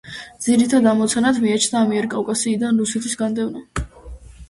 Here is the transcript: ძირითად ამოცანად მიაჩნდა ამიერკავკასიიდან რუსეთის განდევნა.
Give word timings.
ძირითად 0.45 0.87
ამოცანად 0.91 1.37
მიაჩნდა 1.45 1.83
ამიერკავკასიიდან 1.89 2.85
რუსეთის 2.85 3.17
განდევნა. 3.25 3.67